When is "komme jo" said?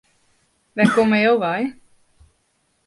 0.95-1.33